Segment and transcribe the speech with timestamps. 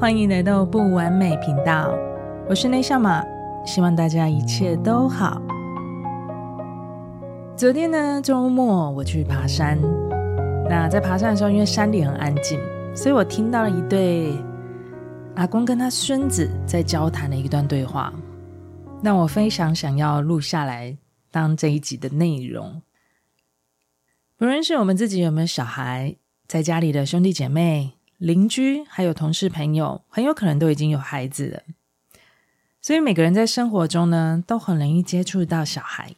[0.00, 1.92] 欢迎来到不完美频道，
[2.48, 3.20] 我是内夏玛，
[3.66, 5.42] 希望大家一切都好。
[7.56, 9.76] 昨天呢，周末我去爬山，
[10.70, 12.60] 那在爬山的时候，因为山里很安静，
[12.94, 14.32] 所以我听到了一对
[15.34, 18.12] 阿公跟他孙子在交谈的一段对话，
[19.02, 20.96] 那我非常想要录下来
[21.32, 22.80] 当这一集的内容。
[24.36, 26.14] 不论是我们自己有没有小孩，
[26.46, 31.62] 在家里的兄弟姐妹、邻居，还有同事朋友，很有可能都已经有孩子了。
[32.80, 36.14] 所以每个人在生活中呢，都很容易接触到小孩。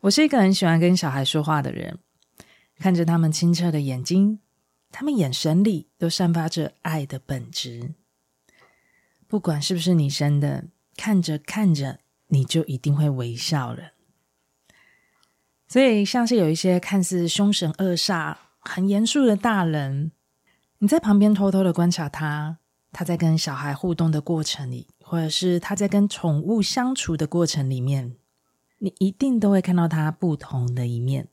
[0.00, 1.98] 我是一个很喜欢跟小孩说话的人，
[2.78, 4.40] 看着他们清澈的眼睛，
[4.90, 7.94] 他们眼神里都散发着爱的本质。
[9.28, 10.64] 不管是不是你生的，
[10.96, 13.92] 看着看着，你就一定会微笑了。
[15.68, 20.10] 所以，像是有一些看似凶神恶煞、很严肃的大人，
[20.82, 22.58] 你在旁边偷偷的观察他，
[22.90, 28.16] 他在跟小孩互动的过程里，或者是他在跟宠物相处的过程里面，
[28.78, 31.28] 你一定都会看到他不同的一面，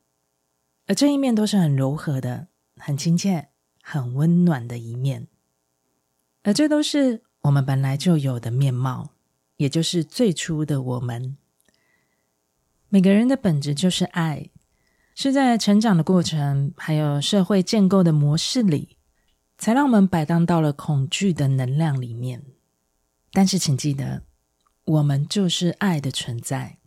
[0.86, 3.48] 而这一面都是很柔和的、很亲切、
[3.80, 5.26] 很温暖的一面，
[6.42, 9.12] 而这都是我们本来就有的面貌，
[9.56, 11.38] 也就是最初的我们。
[12.90, 14.50] 每个人的本质就是爱，
[15.14, 18.97] 是在成长的过程，还有社会建构的模式里，
[19.58, 22.44] 才让我们摆荡到了恐惧的能量里面。
[23.32, 24.22] 但是，请记得，
[24.84, 26.78] 我们就是爱的存在。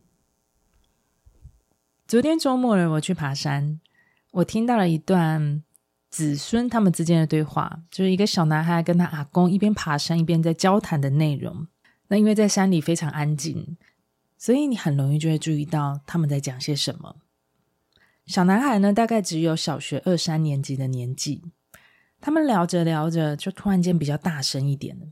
[2.07, 3.79] 昨天周末了，我去爬山，
[4.31, 5.61] 我听到了一段
[6.09, 11.67] 子孙他们之间的对话，就是一个小男孩跟他阿公一边爬山一边在交谈的内容。
[12.07, 13.77] 那因为在山里非常安静。
[14.37, 17.17] 所以你很容易就会注意到他们在讲些什么。
[18.25, 21.43] 小男孩呢，大概只有小学二三年级的年纪。
[22.21, 25.07] 他们聊着聊着，就突然间比较大声一点了，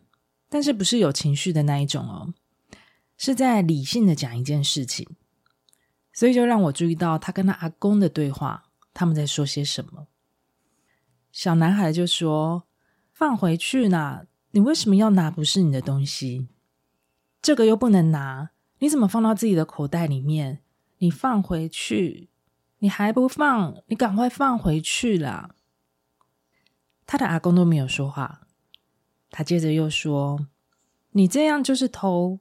[0.48, 2.34] 但是不是有情绪的那一种哦，
[3.18, 5.08] 是在理性的讲一件事情。
[6.14, 10.08] 所以就让我注意到他跟他阿公的对话，他们在说些什么。
[11.32, 12.64] 小男孩就说
[13.12, 16.48] ：“放回去啦，你为什么要拿不是你的东西？
[17.42, 20.60] 这个又不能拿。”你怎么放到自己的口袋里面？
[21.00, 22.30] 你放回去，
[22.80, 23.76] 你还不放？
[23.88, 25.56] 你赶快放回去啦！
[27.10, 28.42] 他的阿公都没有说话。
[29.32, 30.46] 他接着又说
[31.14, 32.40] ：“你这样就是偷，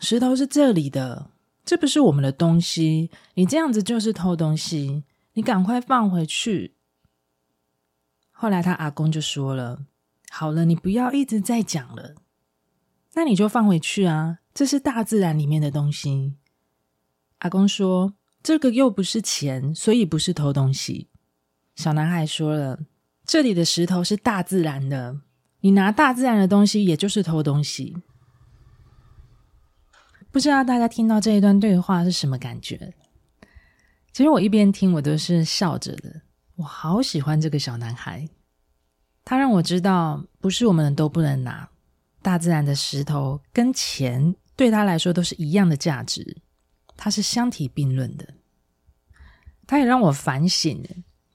[0.00, 1.30] 石头是这里的，
[1.64, 3.12] 这不是我们的东西。
[3.34, 6.74] 你这样子就是偷东西，你赶快放回去。”
[8.32, 9.86] 后来他阿公就说了
[10.30, 12.16] ：“好了，你不要一直在讲了，
[13.14, 16.34] 那你就放回去啊。”这是大自然里面的东西。
[17.38, 21.06] 阿公说：“这个又不是钱，所以不是偷东西。”
[21.76, 22.80] 小男孩说了
[23.28, 25.20] ：“这里的石头是大自然的，
[25.60, 27.94] 你拿大自然的东西，也就是偷东西。”
[30.32, 32.94] 不知道大家听到这一段对话是什么感觉？
[34.14, 36.22] 其实我一边听，我都是笑着的。
[36.56, 38.26] 我好喜欢这个小男孩，
[39.26, 41.68] 他让我知道，不是我们都不能拿
[42.22, 44.34] 大自然的石头跟钱。
[44.56, 46.38] 对他来说都是一样的价值，
[46.96, 48.26] 它是相提并论的。
[49.66, 50.82] 他也让我反省，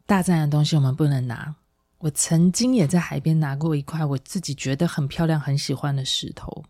[0.07, 1.55] 大自然的东西我们不能拿。
[2.03, 6.65] 我曾经也在海边拿过一块我自己觉得很漂亮、很喜欢的石头，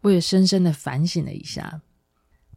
[0.00, 1.80] 我也深深的反省了一下。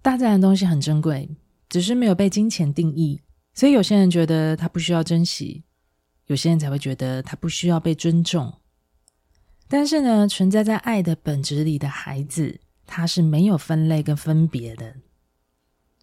[0.01, 1.29] 大自然的东西很珍贵，
[1.69, 3.21] 只是没有被金钱定义，
[3.53, 5.63] 所以有些人觉得它不需要珍惜，
[6.25, 8.51] 有些人才会觉得它不需要被尊重。
[9.67, 12.59] 但是呢，存在在爱的本质里的孩子。
[12.89, 14.95] 他是没有分类跟分别的，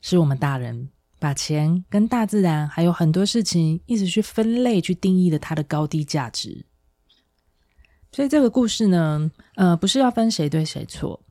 [0.03, 0.91] 是我们大人
[1.25, 6.67] 把钱跟大自然还有很多事情一直去分类、去定义了它的高低价值。
[8.13, 11.25] 所以这个故事呢，呃，不是要分谁对谁错，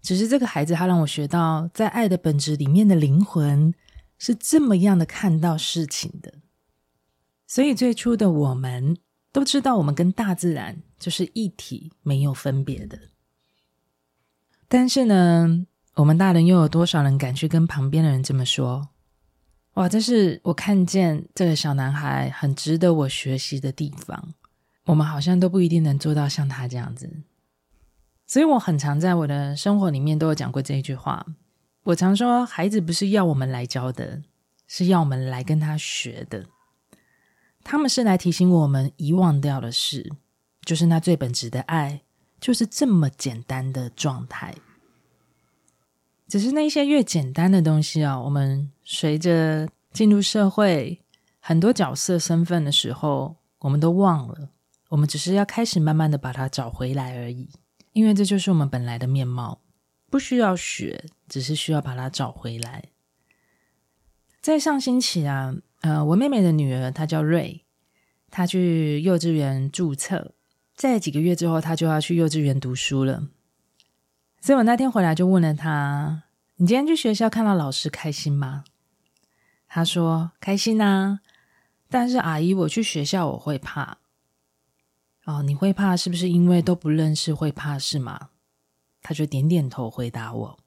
[0.00, 3.74] 只是这个孩子他让我学到，在爱的本质里面的灵魂
[4.16, 6.32] 是这么样的看到事情的。
[7.46, 8.96] 所以最初的我们
[9.32, 12.98] 都知道，我们跟大自然就是一体，没有分别的。
[14.66, 15.66] 但是呢，
[15.96, 18.88] 我们大人又有多少人敢去跟旁边的人这么说？
[19.80, 24.34] 哇，这是我看见这个小男孩很值得我学习的地方。
[24.84, 27.10] 我们好像都不一定能做到像他这样子，
[28.26, 31.24] 所以我很常在我的生活里面都有讲过这一句话。
[31.84, 34.20] 我常说，孩子不是要我们来教的，
[34.66, 36.44] 是要我们来跟他学的。
[37.64, 40.12] 他们是来提醒我们遗忘掉的事，
[40.66, 42.02] 就是那最本质的爱。
[42.38, 44.54] 就是这么简单的状态，
[46.30, 51.00] 只是那些越简单的东西啊，我们随着进入社会，
[51.40, 54.50] 很多角色身份的时候，我们都忘了，
[54.90, 57.48] 我们只是要开始慢慢的把它找回来而已，
[57.92, 59.60] 因为这就是我们本来的面貌，
[60.08, 62.84] 不需要学，只是需要把它找回来。
[64.40, 67.64] 在上星期啊，呃，我妹妹的女儿她叫瑞，
[68.30, 70.32] 她去幼稚园注册，
[70.76, 73.24] 在几个月之后，她就要去幼稚园读书了。
[74.40, 76.22] 所以我那天回来就问了他
[76.56, 78.64] ：“你今天去学校看到老师开心吗？”
[79.68, 81.20] 他说：“开心啊，
[81.88, 83.98] 但是阿姨，我去学校我会怕。”
[85.26, 88.30] 哦，你会怕是不是因为都不认识会怕是吗？
[89.02, 90.58] 他就点点头回答我。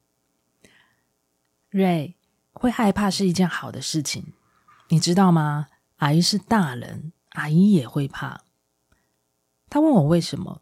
[1.69, 2.15] 瑞，
[2.53, 4.33] 会害怕是一件好的事情，
[4.89, 5.67] 你知道吗？
[5.97, 8.41] 阿姨是大人，阿姨也会怕。
[9.69, 10.61] 他问我为什么？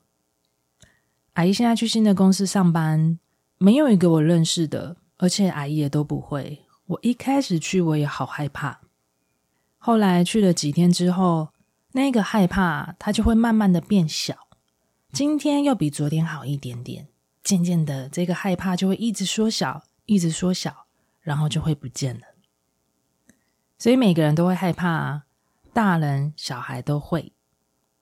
[1.34, 3.20] 阿姨现在去新的公司上班，
[3.58, 6.62] 没有一个我认识的，而且阿姨也都不会。
[6.88, 8.82] 我一开始去我也好害怕，
[9.78, 11.50] 后来去了几天之后。
[11.94, 14.48] 那个害怕，它就会慢慢的变小。
[15.12, 17.10] 今天又比昨天好一点点，
[17.44, 20.86] 渐渐的，这个害怕就会一直缩小，一直缩小，
[21.20, 22.22] 然后就会不见了。
[23.78, 25.24] 所以每个人都会害怕，
[25.74, 27.34] 大人小孩都会。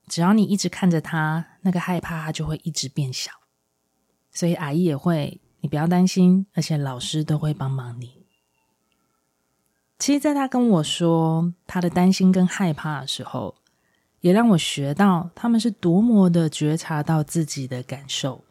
[0.09, 3.31] 只要你一直看着他，那个害怕就会一直变小。
[4.31, 8.25] 所以阿姨也会，你不要担心，而且老师都会帮忙你。
[9.97, 13.55] 其实，在他跟我说他的担心跟害怕的时候，
[14.21, 18.43] 也让我学到他们是多么的觉察到自己的感受，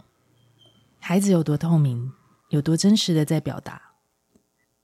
[0.99, 2.13] 孩子有多透明，
[2.51, 3.81] 有多真实的在表达，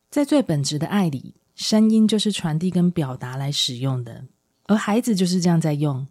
[0.09, 4.25] 在最本质的爱里，声音就是传递跟表达来使用的，
[4.67, 6.07] 而孩子就是这样在用。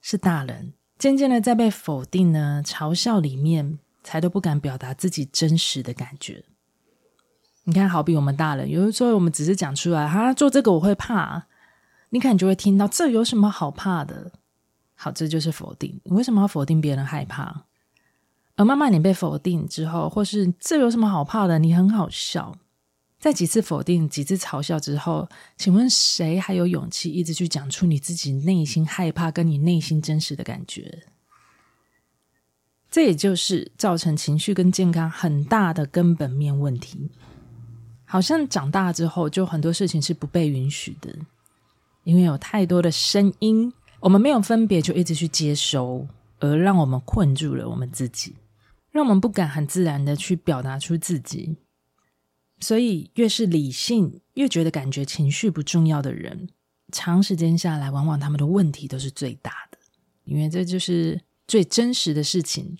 [0.00, 6.44] 是大人渐渐的在被否定呢、嘲笑里面，才都不敢表达自己真实的感觉。
[7.64, 11.46] 你看，好比我们大人，有的时候我们只是讲出来，哈，做这个我会怕。
[12.08, 14.32] 你可能就会听到，这有什么好怕的？
[14.94, 16.00] 好，这就是否定。
[16.04, 17.64] 你为什么要否定别人害怕？
[18.56, 21.58] 而慢慢你被否定之后，或是这有什么好怕的？
[21.58, 22.56] 你很好笑。
[23.20, 25.28] 在几次否定、几次嘲笑之后，
[25.58, 31.04] 请问谁还有勇气一直去讲出你自己内心害怕跟你内心真实的感觉？
[32.90, 37.10] 这也就是造成情绪跟健康很大的根本面问题。
[38.06, 41.14] 好像长大之后，就很多事情是不被允许的。
[42.04, 43.70] 因为有太多的声音，
[44.00, 46.08] 我们没有分别就一直去接收，
[46.38, 48.34] 而让我们困住了我们自己，
[48.90, 51.54] 让我们不敢很自然的去表达出自己。
[52.60, 56.48] 所以，越是理性，越觉得感觉情绪不重要的人，
[56.92, 59.78] 长时间下来，往往他们的问题都是最大的。
[60.24, 62.76] 因为这就是最真实的事情，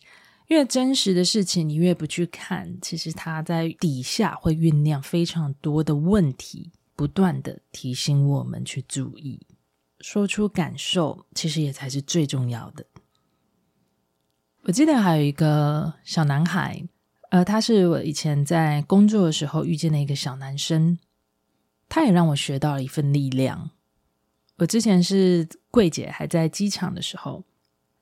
[0.49, 6.71] 越真实的事情，你越不去看，其实它在底下会酝酿非常多的问题。
[6.95, 9.41] 不断的提醒我们去注意，
[10.01, 12.85] 说出感受，其实也才是最重要的。
[14.65, 16.87] 我记得还有一个小男孩，
[17.31, 20.99] 呃，他是我以前在工作的时候遇见的一个小男生，
[21.89, 23.71] 他也让我学到了一份力量。
[24.59, 27.45] 我之前是柜姐，还在机场的时候，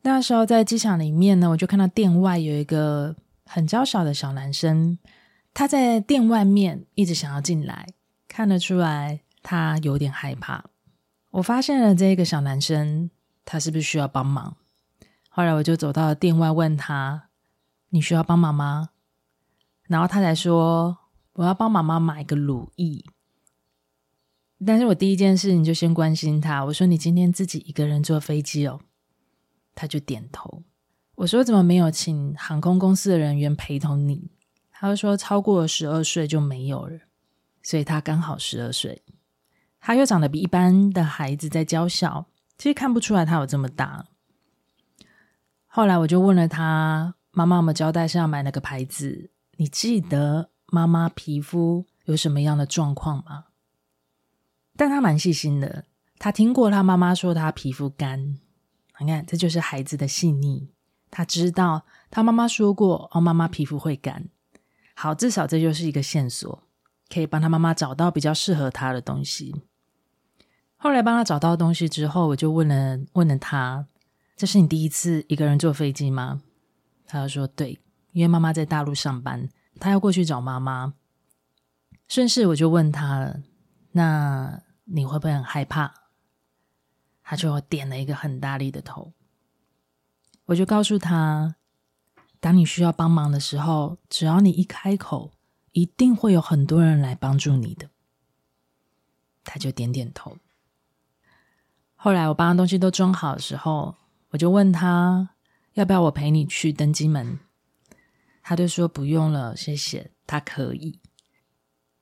[0.02, 4.98] 那时候在机场里面呢，我就看到店外有一个很娇小的小男生，
[5.54, 7.86] 他在店外面一直想要进来。
[8.26, 10.64] 看得出来，他有点害怕。
[11.30, 13.10] 我发现了这个小男生，
[13.44, 14.56] 他是不是需要帮忙？
[15.28, 17.28] 后来我就走到店外，问他
[17.90, 18.90] ：“你需要帮忙吗？”
[19.88, 20.96] 然后他才说
[21.34, 23.04] ：“我要帮妈妈买个乳液。”
[24.64, 28.80] 但是我第一件事情就先关心他，我说：“你今天自己一个人坐飞机哦？”
[29.74, 30.62] 他就点头。
[31.14, 34.30] 我说：“怎么没有请航空公司的人员陪同你？”
[34.70, 36.98] 他就说：“超过十二岁就没有了。”
[37.62, 39.02] 所以他刚好十二岁，
[39.80, 42.26] 他又长得比一般的孩子在娇小，
[42.56, 44.06] 其实看不出来他有这么大。
[45.66, 49.30] 后来我就问了他：“妈妈，我们交代是要买那个牌子？
[49.58, 53.44] 你记得妈妈皮肤有什么样的状况吗？”
[54.74, 55.84] 但他蛮细心的，
[56.18, 58.38] 他听过他妈妈说他皮肤干。
[59.00, 60.70] 你看，这就是孩子的细腻。
[61.10, 64.28] 他知道他妈妈说过：“哦，妈妈皮肤会干。”
[64.94, 66.64] 好，至少这就是一个线索。
[67.10, 69.54] 可以帮他妈妈找到比较适合他的东西。
[70.76, 73.86] 后来帮他找到东西之后，我就问了问了他
[74.36, 76.42] ：“这是你第一次一个人坐飞机吗？”
[77.08, 77.80] 他就说：“对，
[78.18, 79.48] 因为妈妈在大陆上班，
[79.78, 80.94] 他要过去找妈妈。”
[82.08, 83.40] 顺势我就问他了
[83.92, 85.94] ：“那你会不会很害怕？”
[87.22, 89.12] 他就点了一个很大力的头。
[90.46, 91.54] 我就告诉他
[92.40, 95.32] ：“当你需要帮忙的时候，只要你一开口。”
[95.72, 97.88] 一定会有很多人来帮助你的。
[99.44, 100.38] 他就点点头。
[101.94, 103.94] 后来我把东西都装好的时候，
[104.30, 105.28] 我就问他
[105.74, 107.38] 要不要我陪你去登机门，
[108.48, 110.98] 他就说不用了，谢谢，他可以。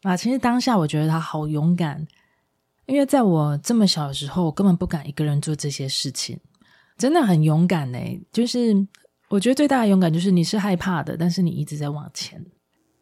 [0.02, 2.06] 啊，其实当下我觉得他好勇敢，
[2.86, 6.38] 因为在我这么小的时候，我根本不敢一个人做这些事情，
[6.96, 8.24] 真的很勇敢欸。
[8.30, 8.86] 就是
[9.28, 12.40] 我觉得最大的勇敢就是你是害怕的，但是你一直在往前。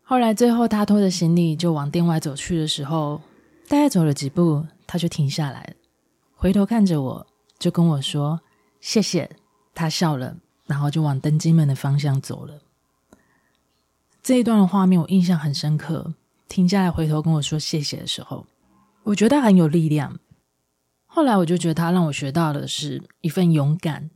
[0.02, 3.20] 后来最后他拖着行李就往店外走去的时候，
[3.68, 5.74] 大概走了几步，他就停下来，
[6.34, 7.26] 回头看着我，
[7.58, 8.40] 就跟我说
[8.80, 9.30] 谢谢。
[9.74, 10.34] 他笑了，
[10.64, 12.58] 然后就往登机门的方向走了。
[14.24, 16.14] 这一段的画面我印象很深刻。
[16.48, 18.46] 停下来，回头跟我说谢谢的时候，
[19.02, 20.18] 我觉得很有力量。
[21.04, 24.08] 后来我就觉得他让我学到的是一份勇敢。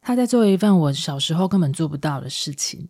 [0.00, 2.88] 他在做一份我小时候根本做不到的事情。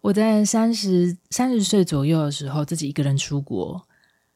[0.00, 3.80] 我在三十三十岁左右的时候，自己一个人出国，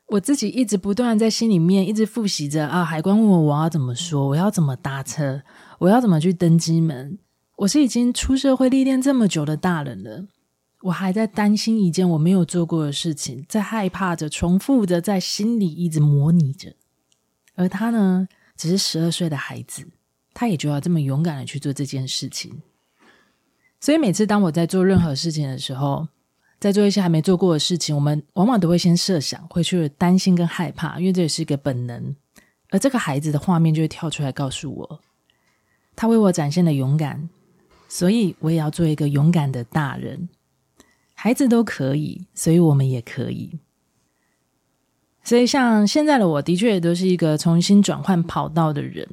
[0.07, 5.43] 我自己一直不断在心里面一直复习着啊，海关问我我要怎么说，我要怎么搭车，
[5.81, 7.19] 我要怎么去登机门。
[7.57, 10.27] 我是已经出社会历练这么久的大人了。
[10.85, 16.75] 我还在担心一件我没有做过的事情，在害怕着，重复着，在心里一直模拟着。
[17.55, 19.89] 而他呢，只是十二岁的孩子，
[20.35, 22.61] 他也就要这么勇敢的去做这件事情。
[23.81, 26.07] 所以每次当我在做任何事情的时候，
[26.61, 32.15] 在做一些还没做过的事情，我们往往都会先设想，会去担心跟害怕，因为这也是一个本能。
[32.69, 35.01] 而这个孩子的画面就会跳出来告诉我，
[35.97, 37.31] 他为我展现了勇敢，
[37.89, 40.29] 所以我也要做一个勇敢的大人。
[41.25, 43.59] 孩子都可以，所以我们也可以。
[45.23, 49.09] 所以，像现在的我，的确也都是一个重新转换跑道的人。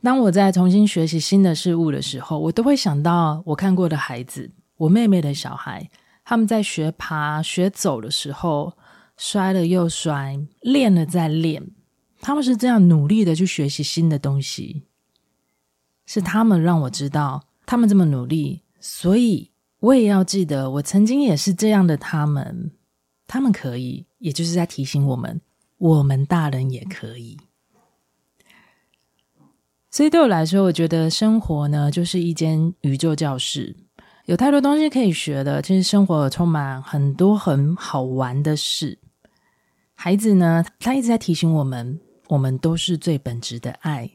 [0.00, 5.90] 当我在重新学习新的事物的时候，我都会想到我看过的孩子，我妹妹的小孩，
[6.24, 8.78] 他们在学爬、学走的时候，
[9.16, 11.60] 摔了又摔，练了再练，
[12.20, 14.84] 他们是这样努力的去学习新的东西。
[16.04, 19.50] 是他们让我知道，他们这么努力，所以。
[19.86, 21.96] 我也要记得，我曾经也是这样的。
[21.96, 22.72] 他们，
[23.28, 25.40] 他们可以，也就是在提醒我们，
[25.78, 27.38] 我们大人也可以。
[29.88, 33.76] 所以对我来说，我觉得生活呢，就是一间宇宙教室，
[34.24, 35.62] 有太多东西可以学的。
[35.62, 38.98] 其实生活充满很多很好玩的事。
[39.94, 44.10] 孩子呢，他一直在提醒我们，我们都是最本质的爱。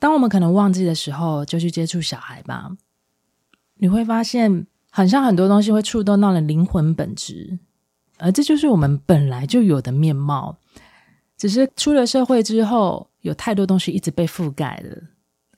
[0.00, 2.76] 当我们可能忘记的时候，就去接触小孩吧。
[3.78, 7.58] 你会发现，好像很多东西会触动到了灵魂本质，
[8.18, 10.58] 而这就是我们本来就有的面貌。
[11.36, 14.96] 只是出了社会之后，有太多东西一直被覆盖了，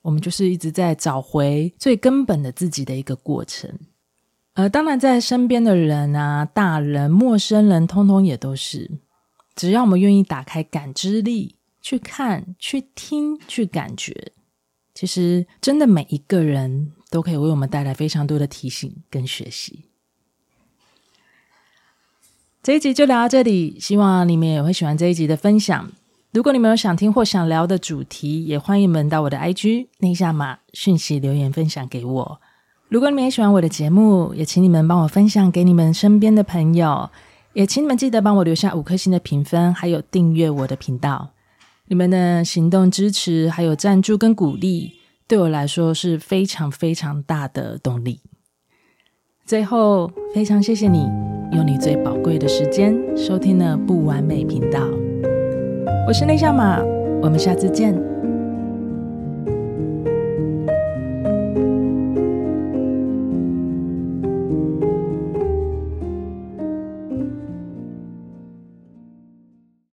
[0.03, 3.73] 我们就是一直在找回最根本的自己的一个过程。
[4.55, 8.91] 而当然，在身边的人啊、大人、陌生人，通通也都是。
[9.55, 14.33] 只要我们愿意打开感知力，去看、去听、去感觉，
[14.95, 16.93] 其实真的每一个人。
[17.11, 19.85] 都可以为我们带来非常多的提醒跟学习。
[22.63, 25.91] 这一集就聊到这里，希望你们也会喜欢这一集的分享。
[26.33, 32.41] 如果你们有想听或想聊的主题，也欢迎你们到我的 IG 内夏玛讯息留言分享给我。
[32.89, 37.09] 如果你们也喜欢我的节目，也请你们帮我分享给你们身边的朋友，
[37.55, 41.31] 也请你们记得帮我留下五颗星的评分，还有订阅我的频道。
[41.87, 44.95] 你们的行动支持，还有赞助跟鼓励。
[45.29, 48.23] 对我来说是非常非常大的动力。
[49.45, 51.07] 最后，非常谢谢你
[51.53, 54.81] 用你最宝贵的时间收听了不完美频道。
[56.07, 56.83] 我是内向马，
[57.21, 58.08] 我们下次见。